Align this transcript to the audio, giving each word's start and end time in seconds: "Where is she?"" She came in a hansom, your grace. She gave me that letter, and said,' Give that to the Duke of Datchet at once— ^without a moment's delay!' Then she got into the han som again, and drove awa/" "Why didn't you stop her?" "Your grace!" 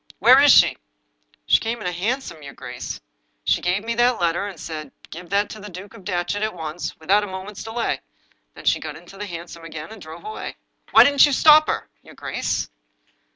"Where 0.17 0.39
is 0.41 0.51
she?"" 0.51 0.77
She 1.45 1.59
came 1.59 1.79
in 1.79 1.85
a 1.85 1.91
hansom, 1.91 2.41
your 2.41 2.55
grace. 2.55 2.99
She 3.43 3.61
gave 3.61 3.83
me 3.83 3.93
that 3.93 4.19
letter, 4.19 4.47
and 4.47 4.59
said,' 4.59 4.91
Give 5.11 5.29
that 5.29 5.47
to 5.51 5.59
the 5.59 5.69
Duke 5.69 5.93
of 5.93 6.03
Datchet 6.05 6.41
at 6.41 6.55
once— 6.55 6.91
^without 6.99 7.23
a 7.23 7.27
moment's 7.27 7.61
delay!' 7.63 8.01
Then 8.55 8.65
she 8.65 8.79
got 8.79 8.95
into 8.95 9.15
the 9.17 9.27
han 9.27 9.47
som 9.47 9.63
again, 9.63 9.91
and 9.91 10.01
drove 10.01 10.25
awa/" 10.25 10.55
"Why 10.89 11.03
didn't 11.03 11.27
you 11.27 11.31
stop 11.31 11.67
her?" 11.67 11.87
"Your 12.01 12.15
grace!" 12.15 12.67